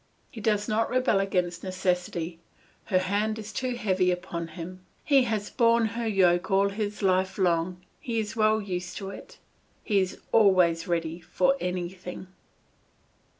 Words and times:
He 0.31 0.41
does 0.41 0.67
not 0.67 0.89
rebel 0.89 1.19
against 1.19 1.63
necessity, 1.63 2.39
her 2.85 2.97
hand 2.97 3.37
is 3.37 3.53
too 3.53 3.75
heavy 3.75 4.09
upon 4.09 4.47
him; 4.47 4.83
he 5.03 5.25
has 5.25 5.51
borne 5.51 5.85
her 5.93 6.07
yoke 6.07 6.49
all 6.49 6.69
his 6.69 7.03
life 7.03 7.37
long, 7.37 7.85
he 7.99 8.17
is 8.19 8.35
well 8.35 8.59
used 8.59 8.97
to 8.97 9.11
it; 9.11 9.37
he 9.83 9.99
is 9.99 10.17
always 10.31 10.87
ready 10.87 11.19
for 11.21 11.55
anything. 11.59 12.25